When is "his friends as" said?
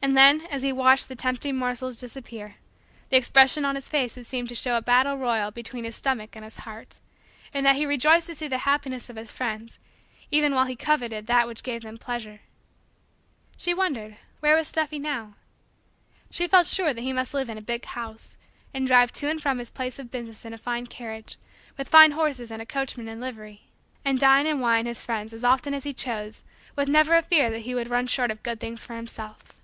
24.86-25.42